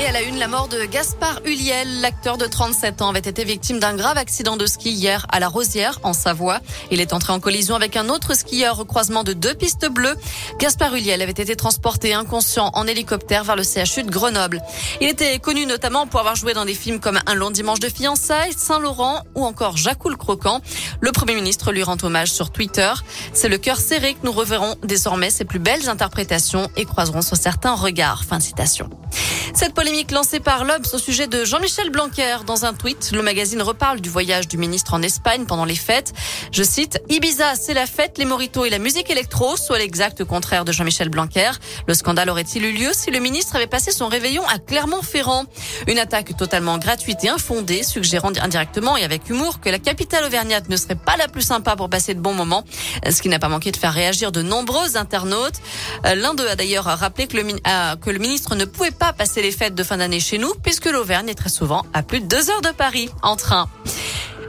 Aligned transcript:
Et 0.00 0.06
à 0.06 0.12
la 0.12 0.22
une, 0.22 0.38
la 0.38 0.48
mort 0.48 0.68
de 0.68 0.86
Gaspard 0.86 1.42
Huliel, 1.44 2.00
l'acteur 2.00 2.38
de 2.38 2.46
37 2.46 3.02
ans, 3.02 3.10
avait 3.10 3.18
été 3.18 3.44
victime 3.44 3.78
d'un 3.78 3.94
grave 3.94 4.16
accident 4.16 4.56
de 4.56 4.64
ski 4.64 4.90
hier 4.90 5.26
à 5.28 5.40
la 5.40 5.48
Rosière, 5.48 6.00
en 6.04 6.14
Savoie. 6.14 6.60
Il 6.90 7.02
est 7.02 7.12
entré 7.12 7.34
en 7.34 7.38
collision 7.38 7.74
avec 7.74 7.96
un 7.96 8.08
autre 8.08 8.32
skieur 8.34 8.80
au 8.80 8.86
croisement 8.86 9.24
de 9.24 9.34
deux 9.34 9.52
pistes 9.52 9.86
bleues. 9.90 10.16
Gaspard 10.58 10.94
Huliel 10.94 11.20
avait 11.20 11.32
été 11.32 11.54
transporté 11.54 12.14
inconscient 12.14 12.70
en 12.72 12.86
hélicoptère 12.86 13.44
vers 13.44 13.56
le 13.56 13.62
CHU 13.62 14.02
de 14.02 14.10
Grenoble. 14.10 14.62
Il 15.02 15.08
était 15.08 15.38
connu 15.38 15.66
notamment 15.66 16.06
pour 16.06 16.20
avoir 16.20 16.34
joué 16.34 16.54
dans 16.54 16.64
des 16.64 16.72
films 16.72 16.98
comme 16.98 17.20
Un 17.26 17.34
long 17.34 17.50
dimanche 17.50 17.80
de 17.80 17.90
fiançailles, 17.90 18.54
Saint-Laurent 18.56 19.20
ou 19.34 19.44
encore 19.44 19.76
Jacques 19.76 20.08
le 20.08 20.16
Croquant. 20.16 20.62
Le 21.02 21.12
Premier 21.12 21.34
ministre 21.34 21.72
lui 21.72 21.82
rend 21.82 21.98
hommage 22.02 22.32
sur 22.32 22.50
Twitter. 22.50 22.90
C'est 23.34 23.50
le 23.50 23.58
cœur 23.58 23.76
serré 23.76 24.14
que 24.14 24.24
nous 24.24 24.32
reverrons 24.32 24.76
désormais 24.82 25.28
ses 25.28 25.44
plus 25.44 25.58
belles 25.58 25.90
interprétations 25.90 26.70
et 26.78 26.86
croiserons 26.86 27.20
sur 27.20 27.36
certains 27.36 27.74
regards. 27.74 28.24
Fin 28.24 28.38
de 28.38 28.42
citation. 28.42 28.88
Cette 29.60 29.74
polémique 29.74 30.10
lancée 30.10 30.40
par 30.40 30.64
l'Obs 30.64 30.94
au 30.94 30.96
sujet 30.96 31.26
de 31.26 31.44
Jean-Michel 31.44 31.90
Blanquer 31.90 32.38
dans 32.46 32.64
un 32.64 32.72
tweet, 32.72 33.10
le 33.12 33.20
magazine 33.20 33.60
reparle 33.60 34.00
du 34.00 34.08
voyage 34.08 34.48
du 34.48 34.56
ministre 34.56 34.94
en 34.94 35.02
Espagne 35.02 35.44
pendant 35.44 35.66
les 35.66 35.74
fêtes. 35.74 36.14
Je 36.50 36.62
cite, 36.62 36.98
Ibiza, 37.10 37.56
c'est 37.56 37.74
la 37.74 37.84
fête, 37.84 38.16
les 38.16 38.24
moritos 38.24 38.64
et 38.64 38.70
la 38.70 38.78
musique 38.78 39.10
électro, 39.10 39.58
soit 39.58 39.76
l'exact 39.76 40.24
contraire 40.24 40.64
de 40.64 40.72
Jean-Michel 40.72 41.10
Blanquer. 41.10 41.50
Le 41.86 41.92
scandale 41.92 42.30
aurait-il 42.30 42.64
eu 42.64 42.72
lieu 42.72 42.88
si 42.94 43.10
le 43.10 43.18
ministre 43.18 43.54
avait 43.54 43.66
passé 43.66 43.92
son 43.92 44.08
réveillon 44.08 44.42
à 44.48 44.58
Clermont-Ferrand? 44.58 45.44
Une 45.86 45.98
attaque 45.98 46.34
totalement 46.38 46.78
gratuite 46.78 47.22
et 47.24 47.28
infondée, 47.28 47.82
suggérant 47.82 48.32
indirectement 48.40 48.96
et 48.96 49.04
avec 49.04 49.28
humour 49.28 49.60
que 49.60 49.68
la 49.68 49.78
capitale 49.78 50.24
auvergnate 50.24 50.70
ne 50.70 50.76
serait 50.78 50.94
pas 50.94 51.18
la 51.18 51.28
plus 51.28 51.42
sympa 51.42 51.76
pour 51.76 51.90
passer 51.90 52.14
de 52.14 52.20
bons 52.20 52.32
moments, 52.32 52.64
ce 53.06 53.20
qui 53.20 53.28
n'a 53.28 53.38
pas 53.38 53.50
manqué 53.50 53.72
de 53.72 53.76
faire 53.76 53.92
réagir 53.92 54.32
de 54.32 54.40
nombreux 54.40 54.96
internautes. 54.96 55.60
L'un 56.04 56.34
d'eux 56.34 56.48
a 56.48 56.56
d'ailleurs 56.56 56.84
rappelé 56.84 57.26
que 57.26 57.36
le, 57.36 57.42
que 57.96 58.10
le 58.10 58.18
ministre 58.18 58.54
ne 58.54 58.64
pouvait 58.64 58.90
pas 58.90 59.12
passer 59.12 59.42
les 59.42 59.52
fêtes 59.52 59.74
de 59.74 59.82
fin 59.82 59.98
d'année 59.98 60.20
chez 60.20 60.38
nous, 60.38 60.52
puisque 60.62 60.86
l'Auvergne 60.86 61.28
est 61.28 61.34
très 61.34 61.50
souvent 61.50 61.84
à 61.92 62.02
plus 62.02 62.20
de 62.20 62.26
deux 62.26 62.50
heures 62.50 62.62
de 62.62 62.70
Paris 62.70 63.10
en 63.22 63.36
train. 63.36 63.68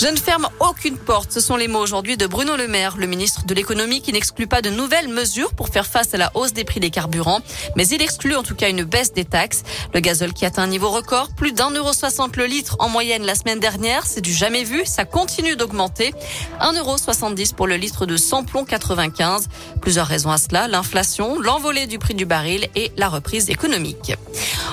Je 0.00 0.06
ne 0.06 0.16
ferme 0.16 0.48
aucune 0.60 0.96
porte. 0.96 1.32
Ce 1.32 1.40
sont 1.40 1.56
les 1.56 1.66
mots 1.66 1.80
aujourd'hui 1.80 2.16
de 2.16 2.28
Bruno 2.28 2.56
Le 2.56 2.68
Maire, 2.68 2.96
le 2.96 3.08
ministre 3.08 3.44
de 3.46 3.52
l'économie, 3.52 4.00
qui 4.00 4.12
n'exclut 4.12 4.46
pas 4.46 4.62
de 4.62 4.70
nouvelles 4.70 5.08
mesures 5.08 5.52
pour 5.54 5.70
faire 5.70 5.86
face 5.86 6.14
à 6.14 6.18
la 6.18 6.30
hausse 6.34 6.52
des 6.52 6.62
prix 6.62 6.78
des 6.78 6.90
carburants. 6.90 7.40
Mais 7.74 7.84
il 7.88 8.00
exclut 8.00 8.36
en 8.36 8.44
tout 8.44 8.54
cas 8.54 8.70
une 8.70 8.84
baisse 8.84 9.12
des 9.12 9.24
taxes. 9.24 9.64
Le 9.92 9.98
gazole 9.98 10.32
qui 10.34 10.46
atteint 10.46 10.62
un 10.62 10.68
niveau 10.68 10.88
record, 10.88 11.30
plus 11.34 11.50
d'un 11.50 11.70
euro 11.70 11.92
soixante 11.92 12.36
le 12.36 12.46
litre 12.46 12.76
en 12.78 12.88
moyenne 12.88 13.24
la 13.24 13.34
semaine 13.34 13.58
dernière. 13.58 14.06
C'est 14.06 14.20
du 14.20 14.32
jamais 14.32 14.62
vu. 14.62 14.82
Ça 14.84 15.04
continue 15.04 15.56
d'augmenter. 15.56 16.14
Un 16.60 16.74
euro 16.74 16.96
soixante-dix 16.96 17.52
pour 17.52 17.66
le 17.66 17.74
litre 17.74 18.06
de 18.06 18.16
samplon 18.16 18.64
95. 18.64 19.48
Plusieurs 19.80 20.06
raisons 20.06 20.30
à 20.30 20.38
cela. 20.38 20.68
L'inflation, 20.68 21.40
l'envolée 21.40 21.88
du 21.88 21.98
prix 21.98 22.14
du 22.14 22.24
baril 22.24 22.68
et 22.76 22.92
la 22.96 23.08
reprise 23.08 23.50
économique. 23.50 24.12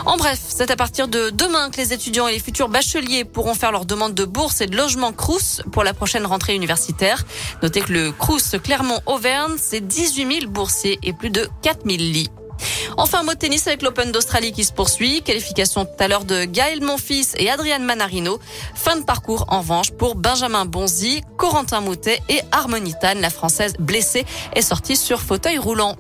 En 0.06 0.18
bref, 0.18 0.40
c'est 0.48 0.70
à 0.70 0.76
partir 0.76 1.08
de 1.08 1.32
demain 1.32 1.72
que 1.72 1.78
les 1.78 1.92
étudiants 1.92 2.28
et 2.28 2.34
les 2.34 2.40
futurs 2.40 2.70
bacheliers 2.70 3.26
pourront 3.26 3.56
faire 3.56 3.72
leur 3.72 3.86
demande 3.86 4.14
de 4.14 4.24
bourse 4.24 4.62
et 4.62 4.68
de 4.68 4.78
logement 4.78 5.12
Crous 5.12 5.62
pour 5.72 5.84
la 5.84 5.96
prochaine 5.96 6.28
rentrée 6.28 6.54
universitaire. 6.54 7.24
Notez 7.64 7.82
que 7.82 7.92
le 7.92 8.12
Crous 8.12 8.56
Clermont-Auvergne, 8.64 9.56
c'est 9.58 9.82
18 9.82 10.42
000 10.42 10.52
boursiers 10.52 11.00
et 11.02 11.12
plus 11.12 11.32
de 11.32 11.50
4 11.64 11.86
000 11.86 11.98
lits. 11.98 12.30
Enfin, 12.98 13.24
mot 13.24 13.34
tennis 13.34 13.68
avec 13.68 13.82
l'Open 13.82 14.12
d'Australie 14.12 14.52
qui 14.52 14.64
se 14.64 14.72
poursuit. 14.72 15.24
Qualification 15.24 15.86
tout 15.86 15.92
à 16.00 16.08
l'heure 16.08 16.24
de 16.24 16.46
Gaël 16.46 16.84
Monfils 16.84 17.36
et 17.38 17.50
Adrian 17.50 17.80
Manarino. 17.80 18.40
Fin 18.76 18.98
de 18.98 19.04
parcours 19.04 19.46
en 19.50 19.60
revanche 19.60 19.92
pour 19.92 20.16
Benjamin 20.16 20.66
Bonzi, 20.66 21.22
Corentin 21.38 21.82
Moutet 21.82 22.20
et 22.30 22.42
Harmonitane. 22.52 23.22
La 23.22 23.32
française 23.32 23.74
blessée 23.80 24.26
est 24.54 24.62
sortie 24.62 24.96
sur 24.96 25.20
fauteuil 25.20 25.58
roulant. 25.58 25.96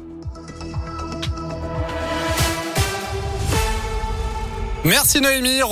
Merci 4.86 5.20
Noémie. 5.20 5.64